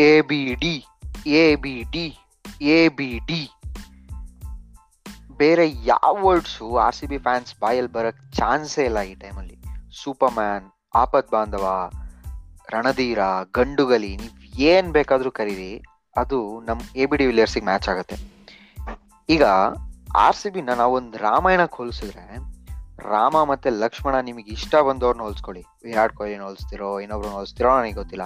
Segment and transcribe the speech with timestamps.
[0.00, 0.86] A B D
[1.26, 2.18] A B D
[2.60, 3.50] A B D
[5.36, 9.56] ಬೇರೆ ಯಾವ words R C B fans ಬಾಯಲ್ಲಿ ಬರೋಕ್ಕೆ ಚಾನ್ಸೇ ಇಲ್ಲ ಈ ಟೈಮಲ್ಲಿ
[10.02, 11.90] ಸೂಪರ್ ಮ್ಯಾನ್ ಆಪತ್ ಬಾಂಧವ,
[12.70, 13.18] ರಣಧೀರ,
[13.54, 15.82] ಗಂಡುಗಲಿ, ನೀವು ಏನು ಬೇಕಾದರೂ ಕರೀರಿ,
[16.16, 18.16] ಅದು ನಮ್ಮ ಎ ಬಿ ಡಿ ವಿಲಿಯರ್ಸಿಗೆ ಮ್ಯಾಚ್ ಆಗುತ್ತೆ.
[19.28, 19.44] ಈಗ
[20.16, 22.36] ಆರ್ ಸಿ ಬಿನ ನಾವೊಂದು ರಾಮಾಯಣಕ್ಕೆ ಹೋಲಿಸಿದ್ರೆ,
[23.10, 25.64] ರಾಮ ಮತ್ತು ಲಕ್ಷ್ಮಣ ನಿಮಗೆ ಇಷ್ಟ ಬಂದವ್ರನ್ನ ಹೋಲಿಸ್ಕೊಳ್ಳಿ.
[25.84, 28.22] ವಿರಾಟ್ ಕೊಹ್ಲಿನ ಹೋಲಿಸ್ತಿರೋ, ಇನ್ನೊಬ್ರನ್ನ ಹೋಲಿಸ್ತಿರೋ, ನನಗೆ ಗೊತ್ತಿಲ್ಲ.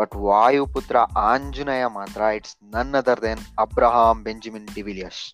[0.00, 0.96] ಬಟ್ ವಾಯುಪುತ್ರ
[1.30, 5.24] ಆಂಜನೇಯ ಮಾತ್ರ it's none other than Abraham Benjamin de Villiers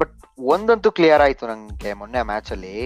[0.00, 0.16] but
[0.54, 2.76] ಒಂದಂತೂ ಕ್ಲಿಯರ್ ಆಯ್ತು ನಂಗೆ ಮೊನ್ನೆ ಮ್ಯಾಚ್ ಅಲ್ಲಿ.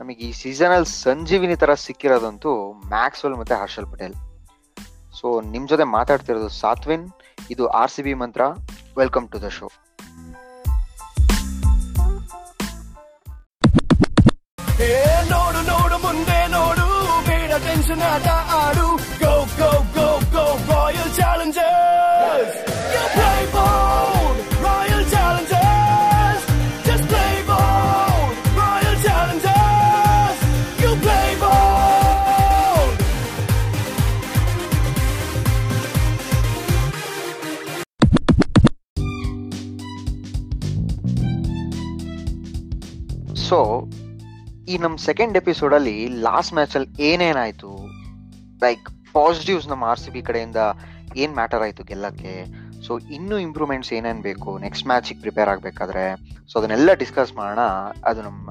[0.00, 2.52] ನಮಗೆ ಈ ಸೀಸನ್ ಅಲ್ಲಿ ಸಂಜೀವಿನಿ ತರ ಸಿಕ್ಕಿರೋದಂತೂ
[2.94, 4.16] ಮ್ಯಾಕ್ಸ್ವೆಲ್ ಮತ್ತೆ ಹರ್ಷಲ್ ಪಟೇಲ್
[5.18, 7.06] ಸೊ ನಿಮ್ ಜೊತೆ ಮಾತಾಡ್ತಿರೋದು ಸಾತ್ವಿನ್,
[7.52, 8.42] ಇದು ಆರ್ ಸಿ ಬಿ ಮಂತ್ರ.
[9.00, 9.68] ವೆಲ್ಕಮ್ ಟು ದ ಶೋ
[15.32, 16.86] ನೋಡು ನೋಡು, ಮುಂದೆ ನೋಡು.
[17.28, 18.28] ಬೇಡ ಟೆನ್ಷನ್ ಆಟ,
[18.60, 18.85] ಆಡು.
[44.78, 47.78] ನಮ್ಮ ಸೆಕೆಂಡ್ ಎಪಿಸೋಡ್ ಅಲ್ಲಿ ಲಾಸ್ಟ್ ಮ್ಯಾಚ್ ಅಲ್ಲಿ ಏನೇನಾಯ್ತು?
[48.62, 50.56] ಲೈಕ್ ಪಾಸಿಟಿವ್ಸ್ ನಮ್ಮ ಆರ್ ಸಿ ಬಿ ಕಡೆಯಿಂದ
[51.16, 52.46] ಏನ್ ಮ್ಯಾಟರ್ ಆಯಿತು ಗೆಲ್ಲಕ್ಕೆ?
[52.86, 54.58] ಸೊ ಇನ್ನೂ ಇಂಪ್ರೂವ್ಮೆಂಟ್ಸ್ ಏನೇನು ಬೇಕು?
[54.58, 56.16] ನೆಕ್ಸ್ಟ್ ಮ್ಯಾಚಿಗೆ ಪ್ರಿಪೇರ್ ಆಗಬೇಕಾದ್ರೆ?
[56.52, 57.58] ಸೊ ಅದನ್ನೆಲ್ಲ ಡಿಸ್ಕಸ್ ಮಾಡೋಣ.
[58.04, 58.50] ಅದು ನಮ್ಮ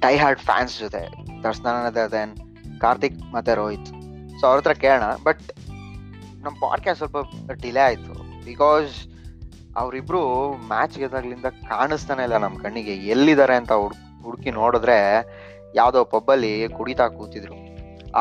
[0.00, 1.10] ಟೈ ಹಾರ್ಡ್ ಫ್ಯಾನ್ಸ್ ಜೊತೆ.
[1.42, 2.36] ದರ್ಶನ ದೆನ್
[2.80, 3.86] ಕಾರ್ತಿಕ್ ಮತ್ತೆ ರೋಹಿತ್.
[4.40, 5.02] ಸೊ ಅವ್ರ ಹತ್ರ ಕೇಳೋಣ.
[5.24, 5.42] ಬಟ್
[6.42, 8.44] ನಮ್ಮ ಪಾಡ್ಕಾಸ್ಟ್ ಸ್ವಲ್ಪ ಡಿಲೇ ಆಯಿತು.
[8.44, 9.08] ಬಿಕಾಸ್
[9.76, 12.94] ಅವರಿಬ್ರು ಮ್ಯಾಚ್ ಗೆದಾಗ್ಲಿಂದ ಕಾಣಿಸ್ತಾನೆ ಇಲ್ಲ ನಮ್ಮ ಕಣ್ಣಿಗೆ.
[12.94, 13.94] ಎಲ್ಲಿದ್ದಾರೆ ಅಂತ ಹುಡ್
[14.26, 14.98] ಹುಡುಕಿ ನೋಡಿದ್ರೆ
[15.80, 17.56] ಯಾವ್ದೋ ಪಬ್ಬಲ್ಲಿ ಕುಡಿತಾ ಕೂತಿದ್ರು.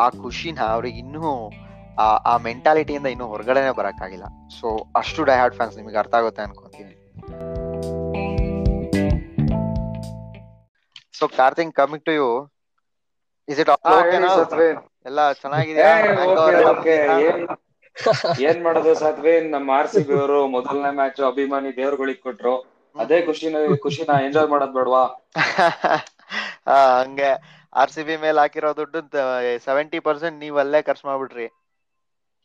[0.02, 1.34] ಆ ಖುಷಿನ ಅವ್ರಿಗೆ ಇನ್ನೂ
[2.04, 4.26] ಆ ಆ ಮೆಂಟಾಲಿಟಿಯಿಂದ ಇನ್ನೂ ಹೊರಗಡೆನೆ ಬರಕ್ಕಾಗಿಲ್ಲ.
[4.60, 4.68] ಸೊ
[5.02, 6.96] ಅಷ್ಟು ಡೈಹಾರ್ಡ್ ಫ್ಯಾನ್ಸ್ ನಿಮಗೆ ಅರ್ಥ ಆಗುತ್ತೆ ಅನ್ಕೊಂತೀನಿ.
[11.20, 12.30] So ಕಾರ್ತಿಂಗ್ coming to you
[13.48, 13.70] is it
[15.10, 15.82] ಎಲ್ಲ ಚೆನ್ನಾಗಿದೆ?
[17.16, 17.42] ಏನ್
[18.50, 22.54] ಏನ್ ಮಾಡೋದು ಸತ್ವೇನ್ ನಮ್ಮ ಆರ್ ಸಿ ಬಿ ಅವರು ಮೊದಲನೇ ಮ್ಯಾಚ್ ಅಭಿಮಾನಿ ದೇವರುಗಳಿಗೆ ಕೊಟ್ರು.
[22.96, 25.04] ಅದೇ ಖುಷಿನ ಖುಷಿನ ಎಂಜಾಯ್ ಮಾಡೋದ್ ಬೇಡವಾ?
[26.70, 27.32] ಹಂಗೆ.
[27.74, 29.00] ಆರ್ ಸಿ ಬಿ ಮೇಲೆ ಹಾಕಿರೋ ದುಡ್ಡು
[29.66, 31.48] ಸೆವೆಂಟಿ ಪರ್ಸೆಂಟ್ ನೀವ್ ಅಲ್ಲೇ ಖರ್ಚು ಮಾಡ್ಬಿಟ್ರಿ.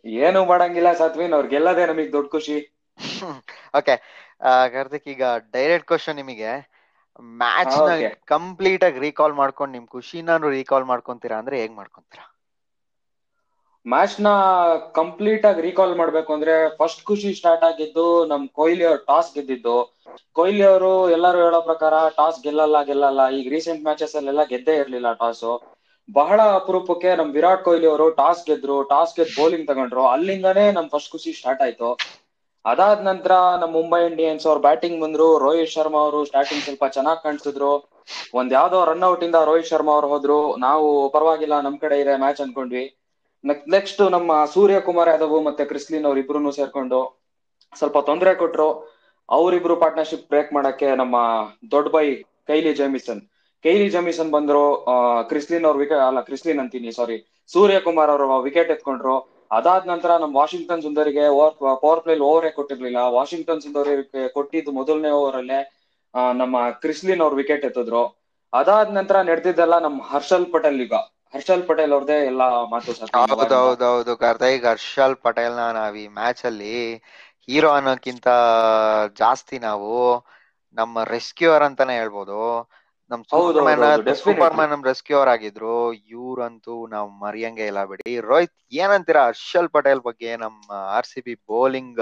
[0.04, 2.56] ಏನು ಮಾಡಂಗಿಲ್ಲ ಸತ್ವಿನ್ ಅವ್ರ್ ಗೆಲ್ಲದೆ ನಮಗ್ ದೊಡ್ಡ ಖುಷಿ.
[3.78, 3.94] ಓಕೆ
[4.74, 5.22] ಕಾರ್ತಿಕ್ ಈಗ
[5.54, 6.50] ಡೈರೆಕ್ಟ್ ಕ್ವಶನ್ ನಿಮಗೆ.
[7.40, 7.88] ಮ್ಯಾಚ್ನ
[8.32, 12.26] ಕಂಪ್ಲೀಟ್ ಆಗಿ ರೀಕಾಲ್ ಮಾಡ್ಕೊಂಡು ನಿಮ್ ಖುಷಿನ ರೀಕಾಲ್ ಮಾಡ್ಕೊಂತೀರಾ ಅಂದ್ರೆ ಹೇಗ್ ಮಾಡ್ಕೊಂತೀರಾ?
[13.86, 14.28] ಮ್ಯಾಚ್ನ
[14.92, 19.76] ಕಂಪ್ಲೀಟ್ ಆಗಿ ರೀಕಾಲ್ ಮಾಡ್ಬೇಕು ಅಂದ್ರೆ ಫಸ್ಟ್ ಖುಷಿ ಸ್ಟಾರ್ಟ್ ಆಗಿದ್ದು ನಮ್ ಕೊಹ್ಲಿ ಅವ್ರು ಟಾಸ್ ಗೆದ್ದಿದ್ದು.
[20.32, 23.30] ಕೊಹ್ಲಿ ಅವರು ಎಲ್ಲರೂ ಹೇಳೋ ಪ್ರಕಾರ ಟಾಸ್ ಗೆಲ್ಲಲ್ಲ ಗೆಲ್ಲಲ್ಲ.
[23.30, 25.44] ಈಗ ರೀಸೆಂಟ್ ಮ್ಯಾಚಸ್ ಅಲ್ಲೆಲ್ಲ ಗೆದ್ದೇ ಇರ್ಲಿಲ್ಲ ಟಾಸ್
[26.08, 30.06] ಬಹಳ ಅಪರೂಪಕ್ಕೆ ನಮ್ ವಿರಾಟ್ ಕೊಹ್ಲಿ ಅವರು ಟಾಸ್ ಗೆದ್ರು ಟಾಸ್ ಗೆದ್ದು ಬೌಲಿಂಗ್ ತಗೊಂಡ್ರು.
[30.06, 31.90] ಅಲ್ಲಿಂದಾನೇ ನಮ್ ಫಸ್ಟ್ ಖುಷಿ ಸ್ಟಾರ್ಟ್ ಆಯ್ತು.
[32.64, 35.38] ಅದಾದ ನಂತರ ನಮ್ ಮುಂಬೈ ಇಂಡಿಯನ್ಸ್ ಅವ್ರು ಬ್ಯಾಟಿಂಗ್ ಬಂದ್ರು.
[35.38, 37.72] ರೋಹಿತ್ ಶರ್ಮಾ ಅವರು ಸ್ಟಾರ್ಟಿಂಗ್ ಸ್ವಲ್ಪ ಚೆನ್ನಾಗಿ ಕಾಣಿಸಿದ್ರು.
[38.34, 40.56] ಒಂದ್ ಯಾವ್ದೋ ರನ್ ಔಟ್ ಇಂದ ರೋಹಿತ್ ಶರ್ಮಾ ಅವ್ರು ಹೋದ್ರು.
[40.56, 42.84] ನಾವು ಪರವಾಗಿಲ್ಲ, ನಮ್ ಕಡೆ ಇದೆ ಮ್ಯಾಚ್ ಅನ್ಕೊಂಡ್ವಿ.
[43.74, 47.00] ನೆಕ್ಸ್ಟ್ ನಮ್ಮ ಸೂರ್ಯಕುಮಾರ್ ಯಾದವ್ ಮತ್ತೆ ಕ್ರಿಸ್ಲಿನ್ ಅವ್ರ ಇಬ್ರು ಸೇರ್ಕೊಂಡು
[47.78, 48.68] ಸ್ವಲ್ಪ ತೊಂದರೆ ಕೊಟ್ರು.
[49.28, 51.16] ಅವರಿಬ್ರು ಪಾರ್ಟ್ನರ್ಶಿಪ್ ಬ್ರೇಕ್ ಮಾಡಕ್ಕೆ ನಮ್ಮ
[51.72, 52.04] ದೊಡ್ಡ ಬೈ
[52.50, 53.20] ಕೈಲಿ ಜಮಿಸನ್.
[53.64, 54.62] ಕೈಲಿ ಜಮಿಸನ್ ಬಂದ್ರು
[55.30, 57.16] ಕ್ರಿಸ್ಲಿನ್ ಅವ್ರ ವಿಕೆಟ್ ಅಲ್ಲ, ಕ್ರಿಸ್ಲಿನ್ ಅಂತೀನಿ ಸಾರಿ
[57.54, 59.16] ಸೂರ್ಯಕುಮಾರ್ ಅವರು ವಿಕೆಟ್ ಎತ್ಕೊಂಡ್ರು.
[59.58, 63.00] ಅದಾದ ನಂತರ ನಮ್ಮ ವಾಷಿಂಗ್ಟನ್ ಸುಂದರಿಗೆ ಓವರ್ ಪವರ್ ಪ್ಲೇ ಓವರೇ ಕೊಟ್ಟಿರ್ಲಿಲ್ಲ.
[63.18, 65.60] ವಾಷಿಂಗ್ಟನ್ ಸುಂದರಿಗೆ ಕೊಟ್ಟಿದ್ದು ಮೊದಲನೇ ಓವರ್ ಅಲ್ಲೇ
[66.40, 68.02] ನಮ್ಮ ಕ್ರಿಸ್ಲಿನ್ ಅವ್ರ ವಿಕೆಟ್ ಎತ್ತಿದ್ರು.
[68.52, 70.94] ಅದಾದ ನಂತರ ನಡೆದಿದ್ದೆಲ್ಲ ನಮ್ಮ ಹರ್ಷಲ್ ಪಟೇಲ್ ಈಗ.
[71.34, 76.42] ಹರ್ಷಲ್ ಪಟೇಲ್ ಅವ್ರದೇ ಎಲ್ಲ ಮಾತು ಸತ್ಯ ಹೌದು ಹೌದು ಹೌದು ಕಾರ್ತಿಕ್ ಹರ್ಷಲ್ ಪಟೇಲ್ನ ನಾವ್ ಈ ಮ್ಯಾಚ್
[76.46, 76.74] ಅಲ್ಲಿ
[77.48, 78.28] ಹೀರೋ ಅನ್ನೋಕ್ಕಿಂತ
[79.20, 79.92] ಜಾಸ್ತಿ ನಾವು
[80.76, 82.40] ನಮ್ಮ ರೆಸ್ಕ್ಯೂರ್ ಅಂತಾನೆ ಹೇಳ್ಬೋದು.
[83.10, 83.22] ನಮ್.
[84.18, 85.76] ಸೂಪರ್ ಮ್ಯಾನ್ ನಮ್ ರೆಸ್ಕ್ಯೂರ್ ಆಗಿದ್ರು.
[86.14, 88.02] ಇವ್ರಂತೂ ನಾವ್ ಮರಿಯಂಗೆ ಇಲ್ಲ ಬಿಡಿ.
[88.28, 90.62] ರೋಹಿತ್ ಏನಂತೀರಾ ಹರ್ಷಲ್ ಪಟೇಲ್ ಬಗ್ಗೆ ನಮ್ಮ
[90.96, 92.00] R C B bowling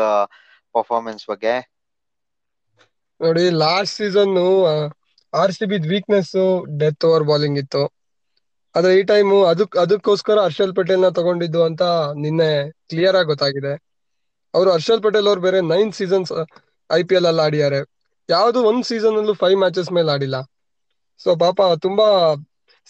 [0.75, 1.55] performance ಬಗ್ಗೆ?
[3.21, 4.35] ನೋಡಿ last season
[5.33, 6.33] R C B weakness
[6.81, 7.83] death over bowling ಇತ್ತು.
[8.77, 11.83] ಆದ್ರೆ ಈ ಟೈಮ್ ಅದಕ್, ಅದಕ್ಕೋಸ್ಕರ ಹರ್ಷಲ್ ಪಟೇಲ್ನ ತಗೊಂಡಿದ್ದು ಅಂತ
[12.25, 12.49] ನಿನ್ನೆ
[12.91, 13.73] ಕ್ಲಿಯರ್ ಆಗಿ ಗೊತ್ತಾಗಿದೆ.
[14.55, 16.33] ಅವರು ಹರ್ಷಲ್ ಪಟೇಲ್ ಅವ್ರು ಬೇರೆ nine seasons
[16.91, 17.81] I P L ಅಲ್ಲಿ ಆಡಿದ್ದಾರೆ.
[18.29, 20.37] ಯಾವ್ದು ಒಂದ್ ಸೀಸನ್ ಅಲ್ಲೂ ಫೈವ್ ಮ್ಯಾಚಸ್ ಮೇಲೆ ಆಡಿಲ್ಲ.
[21.21, 22.07] ಸೊ ಪಾಪ ತುಂಬಾ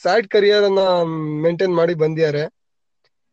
[0.05, 0.83] ಸ್ಯಾಡ್ ಕರಿಯರ್ ಅನ್ನ
[1.45, 2.45] ಮೇಂಟೈನ್ ಮಾಡಿ ಬಂದಿದ್ದಾರೆ.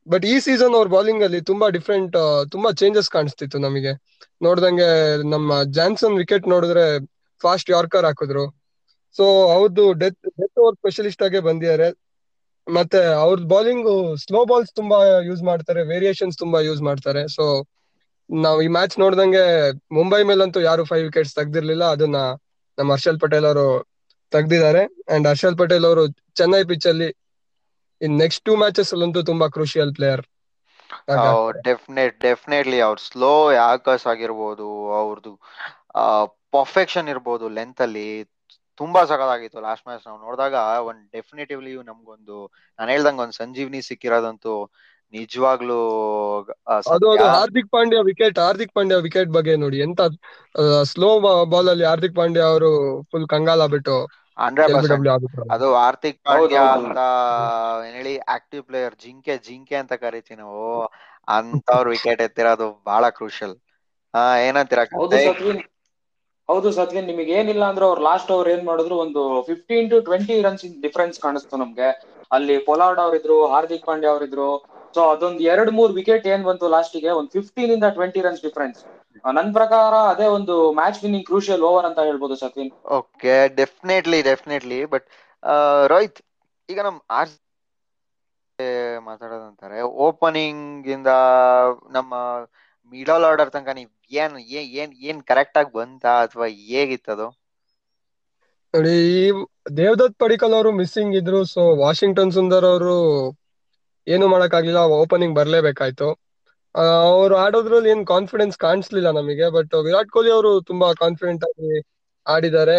[0.07, 2.15] ಬಟ್ ಈ ಸೀಸನ್ ಅವ್ರ ಬೌಲಿಂಗ್ ಅಲ್ಲಿ ತುಂಬಾ ಡಿಫ್ರೆಂಟ್
[2.51, 3.93] ತುಂಬಾ ಚೇಂಜಸ್ ಕಾಣಿಸ್ತಿತ್ತು ನಮಗೆ.
[4.41, 4.89] ನೋಡ್ದಂಗೆ
[5.29, 6.85] ನಮ್ಮ ಜಾನ್ಸನ್ ವಿಕೆಟ್ ನೋಡಿದ್ರೆ
[7.41, 8.45] ಫಾಸ್ಟ್ ಯಾರ್ಕರ್ ಹಾಕಿದ್ರು.
[9.15, 11.87] ಸೊ ಅವ್ರದ್ದು ಡೆತ್ ಡೆತ್ ಓವರ್ ಸ್ಪೆಷಲಿಸ್ಟ್ ಆಗೇ ಬಂದಿದ್ದಾರೆ.
[12.67, 13.87] ಮತ್ತೆ ಅವ್ರ ಬೌಲಿಂಗ್
[14.23, 14.97] ಸ್ಲೋ ಬಾಲ್ಸ್ ತುಂಬಾ
[15.29, 17.23] ಯೂಸ್ ಮಾಡ್ತಾರೆ ವೇರಿಯೇಷನ್ಸ್ ತುಂಬಾ ಯೂಸ್ ಮಾಡ್ತಾರೆ.
[17.35, 17.45] ಸೊ
[18.29, 19.43] ನಾವ್ ಈ ಮ್ಯಾಚ್ ನೋಡ್ದಂಗೆ
[19.97, 22.19] ಮುಂಬೈ ಮೇಲಂತೂ ಯಾರು ಫೈವ್ ವಿಕೆಟ್ಸ್ ತೆಗ್ದಿರ್ಲಿಲ್ಲ ಅದನ್ನ
[22.77, 23.65] ನಮ್ಮ ಹರ್ಷಲ್ ಪಟೇಲ್ ಅವರು
[24.31, 24.83] ತೆಗ್ದಿದ್ದಾರೆ.
[25.15, 26.03] ಅಂಡ್ ಹರ್ಷಲ್ ಪಟೇಲ್ ಅವರು
[26.39, 27.09] ಚೆನ್ನೈ ಪಿಚ್ ಅಲ್ಲಿ
[28.01, 30.23] ಇನ್ ನೆಕ್ಸ್ಟ್ ಟೂ ಮ್ಯಾಚಸ್ ಅಲ್ಲಂತೂ ತುಂಬಾ ಕ್ರೂಷಿಯಲ್ ಪ್ಲೇಯರ್.
[31.67, 33.31] ಡೆಫಿನೆಟ್ ಡೆಫಿನೆಟ್ಲಿ ಅವ್ರ ಸ್ಲೋ
[33.61, 34.67] ಯಾಕಸ್ ಆಗಿರ್ಬೋದು
[35.01, 35.33] ಅವ್ರದ್ದು
[36.55, 38.07] ಪರ್ಫೆಕ್ಷನ್ ಇರ್ಬೋದು ಲೆಂತ್ ಅಲ್ಲಿ.
[38.77, 40.55] ತುಂಬಾ ಸಖತ್ತಾಗಿತ್ತು ಲಾಸ್ಟ್ ಮ್ಯಾಚ್ ನಾವು ನೋಡಿದಾಗ.
[40.89, 42.37] ಒಂದ್ ಡೆಫಿನೆಟಿವ್ಲಿ ನಮ್ಗೊಂದು
[42.79, 44.53] ನಾನು ಹೇಳ್ದಂಗ ಒಂದ್ ಸಂಜೀವ್ನಿ ಸಿಕ್ಕಿರೋದಂತೂ
[45.13, 45.79] ನಿಜವಾಗ್ಲೂ
[46.87, 49.77] ಅದು ಅದು ಹಾರ್ದಿಕ್ ಪಾಂಡ್ಯ ವಿಕೆಟ್ ಹಾರ್ದಿಕ್ ಪಾಂಡ್ಯ ವಿಕೆಟ್ ಬಗ್ಗೆ ನೋಡಿ.
[49.85, 50.01] ಎಂತ
[50.91, 51.09] ಸ್ಲೋ
[51.51, 52.71] ಬಾಲ್ ಅಲ್ಲಿ ಹಾರ್ದಿಕ್ ಪಾಂಡ್ಯ ಅವರು
[53.11, 53.95] ಫುಲ್ ಕಂಗಾಲ ಬಿಟ್ಟು
[55.53, 56.97] ಅದು ಹಾರ್ದಿಕ್ ಪಾಂಡ್ಯ ಅಂತ
[57.85, 60.63] ಏನ್ ಹೇಳಿ ಆಕ್ಟಿವ್ ಪ್ಲೇಯರ್ ಜಿಂಕೆ ಜಿಂಕೆ ಅಂತ ಕರಿತೀವಿ ನಾವು.
[61.35, 63.55] ಅಂತವ್ರ ವಿಕೆಟ್ ಎತ್ತಿರೋದು ಬಹಳ ಕ್ರೂಷಲ್
[64.13, 64.83] ಹಾ ಏನಂತೀರಾ
[66.53, 70.65] ಹೌದು ಸತ್ಯನ್ ನಿಮಗೆ ಏನಿಲ್ಲ ಅಂದ್ರೆ ಅವ್ರು ಲಾಸ್ಟ್ ಓವರ್ ಏನ್ ಮಾಡಿದ್ರು, ಒಂದು fifteen to twenty runs
[70.85, 71.89] difference ಕಾಣಿಸ್ತು ನಮ್ಗೆ.
[72.31, 74.49] ಅಲ್ಲಿ ಪೊಲಾರ್ಡ್ ಅವರಿದ್ರು, ಹಾರ್ದಿಕ್ ಪಾಂಡ್ಯ ಅವರಿದ್ರು.
[74.95, 78.81] ಸೊ ಅದೊಂದ್ ಎರಡ್, ಮೂರ್ ವಿಕೆಟ್ ಏನ್ ಬಂತು ಲಾಸ್ಟಿಗೆ ಒಂದ್ ಫಿಫ್ಟೀನ್ ಇಂದ ಟ್ವೆಂಟಿ ರನ್ಸ್ ಡಿಫ್ರೆನ್ಸ್
[79.37, 82.71] ನನ್ ಪ್ರಕಾರ ಅದೇ ಒಂದು ಮ್ಯಾಚ್ ವಿನ್ನಿಂಗ್ ಕ್ರೂಷಿಯಲ್ ಓವರ್ ಅಂತ ಹೇಳ್ಬೋದು Sathvin.
[82.97, 85.07] Okay definitely definitely but
[85.93, 86.19] Rohit
[86.69, 87.31] ಈಗ ನಮ್ ಆರ್
[89.07, 89.77] ಮಾತಾಡೋದಂತಾರೆ.
[90.07, 91.09] ಓಪನಿಂಗ್ ಇಂದ
[91.97, 92.13] ನಮ್ಮ
[92.93, 94.35] ಮಿಡಲ್ ಆರ್ಡರ್ ತನಕ ನೀವ್ ಏನ್
[94.81, 97.27] ಏನ್ ಏನ್ ಕರೆಕ್ಟ್ ಆಗಿ ಬಂತ ಅಥವಾ ಹೇಗಿತ್ತದು
[98.73, 98.95] ನೋಡಿ
[99.77, 102.95] ದೇವದತ್ ಪಡಿಕಲ್ ಅವರು ಮಿಸ್ಸಿಂಗ್ ಇದ್ರು ಸೊ ವಾಷಿಂಗ್ಟನ್ ಸುಂದರ್ ಅವರು
[104.07, 106.07] ಏನು ಮಾಡಕ್ಕಾಗ್ಲಿಲ್ಲ ಓಪನಿಂಗ್ ಬರ್ಲೇಬೇಕಾಯ್ತು.
[107.09, 111.71] ಅವ್ರು ಆಡೋದ್ರಲ್ಲಿ ಏನ್ ಕಾನ್ಫಿಡೆನ್ಸ್ ಕಾಣಿಸ್ಲಿಲ್ಲ ನಮಗೆ ಬಟ್ ವಿರಾಟ್ ಕೊಹ್ಲಿ ಅವರು ತುಂಬಾ ಕಾನ್ಫಿಡೆಂಟ್ ಆಗಿ
[112.25, 112.77] ಆಡಿದ್ದಾರೆ.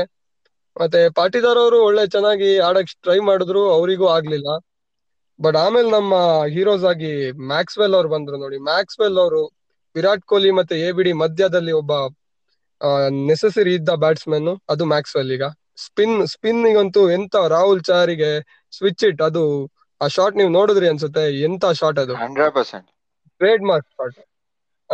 [0.77, 4.49] ಮತ್ತೆ ಪಾಟಿದಾರ್ ಅವರು ಒಳ್ಳೆ ಚೆನ್ನಾಗಿ ಆಡಕ್ ಟ್ರೈ ಮಾಡಿದ್ರು, ಅವರಿಗೂ ಆಗ್ಲಿಲ್ಲ.
[5.39, 6.15] ಬಟ್ ಆಮೇಲೆ ನಮ್ಮ
[6.55, 7.13] ಹೀರೋಸ್ ಆಗಿ
[7.49, 9.43] ಮ್ಯಾಕ್ಸ್ವೆಲ್ ಅವ್ರು ಬಂದ್ರು ನೋಡಿ ಮ್ಯಾಕ್ಸ್ವೆಲ್ ಅವರು
[9.95, 11.93] ವಿರಾಟ್ ಕೊಹ್ಲಿ ಮತ್ತೆ ಎ ಬಿ ಡಿ ಮಧ್ಯದಲ್ಲಿ ಒಬ್ಬ
[13.29, 15.45] ನೆಸೆಸರಿ ಇದ್ದ ಬ್ಯಾಟ್ಸ್ಮನ್ ಅದು ಮ್ಯಾಕ್ಸ್ವೆಲ್ ಈಗ.
[15.85, 18.31] ಸ್ಪಿನ್ ಸ್ಪಿನ್ ಗಂತೂ ಎಂತ ರಾಹುಲ್ ಚಾರಿಗೆ
[18.73, 19.45] ಸ್ವಿಚ್ ಇಟ್ ಅದು
[20.01, 21.25] ಆ ಶಾಟ್ ನೀವು ನೋಡಿದ್ರಿ ಅನ್ಸುತ್ತೆ?
[21.47, 22.17] ಎಂತ ಶಾಟ್ ಅದು?
[22.23, 22.89] Hundred percent
[23.65, 24.19] trademark shot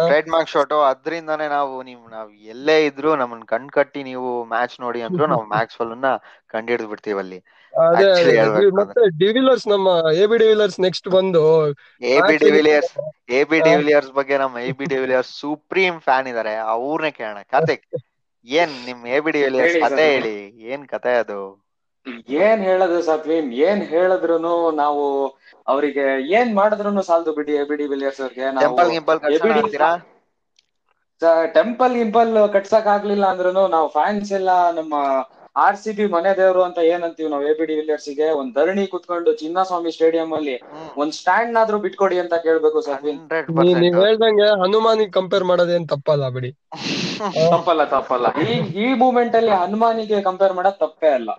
[0.29, 5.27] trademark shot ಅದ್ರಿಂದಾನೇ ನಾವು ನೀವು ನಾವ್ ಎಲ್ಲೇ ಇದ್ರು ನಮ್ಮನ್ ಕಣ್ ಕಟ್ಟಿ ನೀವು ಮ್ಯಾಚ್ ನೋಡಿ ಅಂದ್ರು
[5.33, 6.11] ನಾವು ಮ್ಯಾಕ್ಸ್ನ
[6.53, 7.41] ಕಂಡು ಹಿಡಿದು ಬಿಡ್ತೀವಿ ಅಲ್ಲಿ
[8.79, 9.89] ಮತ್ತೆ ಡಿವಿಲರ್ಸ್ ನಮ್ಮ
[10.21, 11.43] A B de Villiers next ಬಂದು
[12.11, 12.93] A B de Villiers
[13.33, 17.41] A B de Villiers ಬಗ್ಗೆ ನಮ್ಮ A B de Villiers supreme fan ಇದಾರೆ ಅವ್ರನ್ನೇ ಕೇಳೋಣ.
[17.53, 17.85] ಕಾರ್ತಿಕ್
[18.47, 20.07] ಏನ್ ನಿಮ್ ಎ ಬಿ ಡಿವಿಲಿಯರ್ಸ್ ಹೇಳಿ ಕತೆ.
[20.09, 20.37] ಹೇಳಿ
[20.73, 21.41] ಏನ್ ಕತೆ ಅದು?
[22.41, 24.37] ಏನ್ ಹೇಳದ್ರು ಸತ್ವಿನ್ ಏನ್ ಹೇಳಿದ್ರು
[24.81, 25.03] ನಾವು
[25.67, 26.05] ಅವರಿಗೆ
[26.37, 28.47] ಏನ್ ಮಾಡಿದ್ರು ಸಾಲದು ಬಿಡಿ ಎಬಿಡಿ ಬಿ ಡಿ ವಿಲಿಯರ್ಸ್ ಅವ್ರಿಗೆ.
[28.61, 29.21] ಟೆಂಪಲ್ ಗಿಂಪಲ್
[31.97, 34.95] ಗಿಂಪಲ್ ಕಟ್ಸಕ್ ಆಗ್ಲಿಲ್ಲ ಅಂದ್ರೂ ನಾವು ಫ್ಯಾನ್ಸ್ ಎಲ್ಲ ನಮ್ಮ
[35.57, 38.27] ಆರ್ ಸಿ ಬಿ ಮನೆ ದೇವರು ಅಂತ ಏನಂತೀವಿ ನಾವು ಎ ಬಿ ಡಿ ವಿಲಿಯರ್ಸ್ಗೆ?
[38.41, 40.57] ಒಂದ್ ಧರಣಿ ಕುತ್ಕೊಂಡು ಚಿನ್ನಸ್ವಾಮಿ ಸ್ಟೇಡಿಯಂ ಅಲ್ಲಿ
[40.97, 43.21] ಒಂದ್ ಸ್ಟ್ಯಾಂಡ್ ಆದ್ರೂ ಬಿಟ್ಕೊಡಿ ಅಂತ ಕೇಳ್ಬೇಕು ಸತ್ವಿನ್
[43.77, 46.51] ನೀವ್ ಹೇಳ್ದಂಗೆ ಹನುಮಾನಿಗೆ ಕಂಪೇರ್ ಮಾಡೋದೇನ್ ತಪ್ಪಲ್ಲ ಬಿಡಿ.
[47.53, 48.27] ತಪ್ಪಲ್ಲ ತಪ್ಪಲ್ಲ.
[48.45, 51.31] ಈ ಈ ಮೂಮೆಂಟ್ ಅಲ್ಲಿ ಹನುಮಾನಿಗೆ ಕಂಪೇರ್ ಮಾಡೋದ್ ತಪ್ಪೇ ಅಲ್ಲ.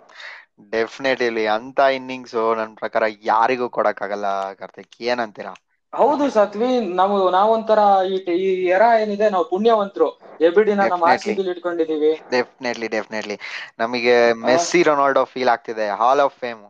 [0.71, 2.29] ಡೆಫಿನೆಟ್ಲಿ ಅಂತ ಇನ್ನಿಂಗ್ಸ್
[2.59, 4.27] ನನ್ ಪ್ರಕಾರ ಯಾರಿಗೂ ಕೊಡಕ್ ಆಗಲ್ಲ
[4.59, 4.95] ಕಾರ್ತಿಕ್.
[5.09, 5.53] ಏನಂತೀರಾ?
[5.93, 6.69] ಹೌದು ಸತ್ವಿ
[6.99, 7.79] ನಾವು ನಾವೊಂಥರ
[8.09, 10.09] ಈ ಈ ಎರ ಏನಿದೆ ನಾವು ಪುಣ್ಯವಂತರು.
[10.39, 11.51] ಎಬಿಡಿನ ನಮ್ಮ ಆರ್ ಸಿ Definitely.
[11.53, 12.13] ಇಟ್ಕೊಂಡಿದೀವಿ.
[12.33, 13.37] ಡೆಫಿನೆಟ್ಲಿ ಡೆಫಿನೆಟ್ಲಿ
[13.79, 14.15] ನಮಗೆ
[14.45, 15.87] ಮೆಸ್ಸಿ ರೊನಾಲ್ಡೋ ಫೀಲ್ ಆಗ್ತಿದೆ.
[16.01, 16.61] ಹಾಲ್ ಆಫ್ ಫೇಮ್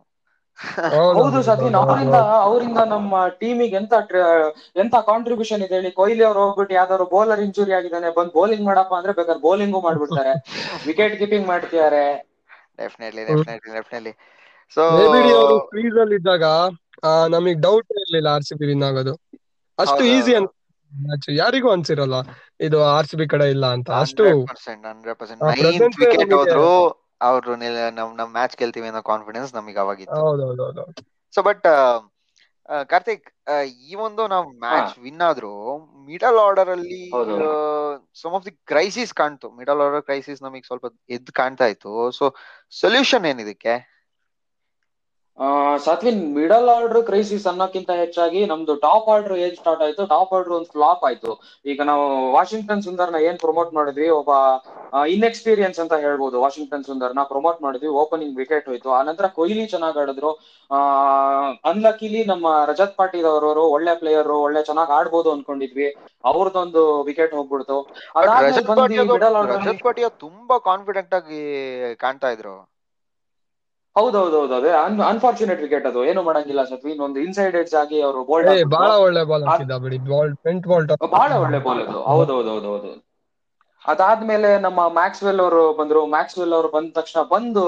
[1.13, 1.39] ಹೌದು.
[1.45, 3.93] ಸತ್ವಿನ್ ಅವರಿಂದ ಅವರಿಂದ ನಮ್ಮ ಟೀಮಿಗೆ ಎಂತ
[4.75, 5.91] ಎಂತ ಕಾಂಟ್ರಿಬ್ಯೂಷನ್ ಇದೆ ಹೇಳಿ.
[5.99, 10.33] ಕೊಹ್ಲಿ ಅವ್ರು ಹೋಗ್ಬಿಟ್ಟು ಯಾವ್ದಾದ್ರು ಬೌಲರ್ ಇಂಜುರಿ ಆಗಿದ್ದಾನೆ ಬಂದ್ ಬೌಲಿಂಗ್ ಮಾಡಪ್ಪ ಅಂದ್ರೆ ಬೇಕಾದ್ರೆ ಬೌಲಿಂಗು ಮಾಡ್ಬಿಡ್ತಾರೆ.
[10.89, 12.03] ವಿಕೆಟ್ ಕೀಪಿಂಗ್ ಮಾಡ್ತಿದ್ದಾರೆ.
[12.81, 14.13] ಡೆಫಿನೆಟ್ಲಿ ಡೆಫಿನೆಟ್ಲಿ ಡೆಫಿನೆಟ್ಲಿ
[14.77, 14.81] ಸೊ
[15.35, 16.45] ಅವರು ಕ್ರೀಸ್ ಅಲ್ಲಿ ಇದ್ದಾಗ
[17.29, 19.13] ನಮಗೆ ಡೌಟ್ ಇರ್ಲಿಲ್ಲ ಆರ್ ಸಿ ಬಿ ವಿನ್ ಆಗೋದು
[19.77, 20.51] ಅಷ್ಟು ಈಸಿ ಅಂತ
[20.91, 22.17] ಮ್ಯಾಚ್ ಯಾರಿಗೂ ಅನ್ಸಿರಲ್ಲ
[22.59, 23.89] ಇದು ಆರ್ ಸಿ ಬಿ ಕಡೆ ಇಲ್ಲ ಅಂತ.
[24.01, 24.23] ಅಷ್ಟು
[26.01, 26.67] ವಿಕೆಟ್ ಹೋದ್ರು
[27.21, 27.51] ಅವ್ರು
[27.97, 30.21] ನಮ್ ನಮ್ ಮ್ಯಾಚ್ ಗೆಲ್ತೀವಿ ಅನ್ನೋ ಕಾನ್ಫಿಡೆನ್ಸ್ ನಮಗೆ ಅವಾಗಿತ್ತು.
[31.33, 31.65] ಸೊ ಬಟ್
[32.91, 33.25] ಕಾರ್ತಿಕ್
[33.89, 35.53] ಈ ಒಂದು ನಾವು ಮ್ಯಾಚ್ ವಿನ್ ಆದ್ರೂ
[36.09, 37.01] ಮಿಡಲ್ ಆರ್ಡರ್ ಅಲ್ಲಿ.
[38.21, 39.47] ಸಮ್ ಆಫ್ ದಿ ಕ್ರೈಸಿಸ್ ಕಾಣ್ತು.
[39.59, 40.85] ಮಿಡಲ್ ಆರ್ಡರ್ ಕ್ರೈಸಿಸ್ ನಮಗೆ ಸ್ವಲ್ಪ
[41.17, 41.93] ಎದ್ದು ಕಾಣ್ತಾ ಇತ್ತು.
[42.19, 42.27] ಸೊ
[42.81, 43.73] ಸೊಲ್ಯೂಷನ್ ಏನಿದಕ್ಕೆ?
[45.85, 50.03] ಸತ್ವಿನ್ ಮಿಡಲ್ ಆರ್ಡರ್ ಕ್ರೈಸಿಸ್ ಅನ್ನೋಕ್ಕಿಂತ ಹೆಚ್ಚಾಗಿ ನಮ್ದು ಟಾಪ್ ಆರ್ಡರ್ ಏನ್ ಸ್ಟಾರ್ಟ್ ಆಯ್ತು?
[50.13, 51.31] ಟಾಪ್ ಆರ್ಡರ್ ಒಂದು ಫ್ಲಾಪ್ ಆಯ್ತು.
[51.71, 52.05] ಈಗ ನಾವು
[52.35, 54.09] ವಾಷಿಂಗ್ಟನ್ ಸುಂದರ್ನ ಏನ್ ಪ್ರಮೋಟ್ ಮಾಡಿದ್ವಿ?
[54.19, 54.31] ಒಬ್ಬ
[55.15, 57.91] ಇನ್ಎಕ್ಸ್ಪೀರಿಯನ್ಸ್ ಅಂತ ಹೇಳ್ಬೋದು ವಾಷಿಂಗ್ಟನ್ ಸುಂದರ್ನ ಪ್ರಮೋಟ್ ಮಾಡಿದ್ವಿ.
[58.03, 58.89] ಓಪನಿಂಗ್ ವಿಕೆಟ್ ಹೋಯ್ತು.
[58.99, 60.31] ಆನಂತರ ಕೊಹ್ಲಿ ಚೆನ್ನಾಗ್ ಆಡಿದ್ರು.
[60.71, 60.79] ಆ
[61.71, 65.89] ಅನ್ಲಕ್ಕಿಲಿ ನಮ್ಮ ರಜತ್ ಪಾಟೀಲ್ ಅವರವರು ಒಳ್ಳೆ ಪ್ಲೇಯರ್ ಒಳ್ಳೆ ಚೆನ್ನಾಗ್ ಆಡ್ಬೋದು ಅನ್ಕೊಂಡಿದ್ವಿ.
[66.23, 67.77] ಅವ್ರದ್ದೊಂದು ವಿಕೆಟ್ ಹೋಗ್ಬಿಡ್ತು.
[69.13, 69.63] ಮಿಡಲ್ ಆರ್ಡರ್
[70.25, 71.41] ತುಂಬಾ ಕಾನ್ಫಿಡೆಂಟ್ ಆಗಿ
[72.05, 72.55] ಕಾಣ್ತಾ ಇದ್ರು.
[73.95, 74.71] ಹೌದೌದೌದು ಅದೇ
[75.09, 76.01] ಅನ್ಫಾರ್ಚುನೇಟ್ ವಿಕೆಟ್ ಅದು.
[76.11, 79.45] ಏನು ಮಾಡಂಗಿಲ್ಲ ಸತ್ವಿನ್ ಒಂದು ಇನ್ಸೈಡ್ ಎಡ್ಜ್ ಆಗಿ ಅವರು ಬೋಲ್ಡ್ ಬಹಳ ಒಳ್ಳೆ ಬಾಲ್
[79.85, 79.97] ಬಿಡಿ.
[80.11, 82.01] ಬಾಲ್ ಪೆಂಟ್ ಬಾಲ್ ಬಹಳ ಒಳ್ಳೆ ಬಾಲ್ ಅದು.
[82.11, 82.91] ಹೌದೌದೌದೌದು.
[83.85, 86.01] ಅದಾದ್ಮೇಲೆ ನಮ್ಮ ಮ್ಯಾಕ್ಸ್ವೆಲ್ ಅವರು ಬಂದ್ರು.
[86.15, 87.65] ಮ್ಯಾಕ್ಸ್ವೆಲ್ ಅವರು ಬಂದ ತಕ್ಷಣ ಬಂದು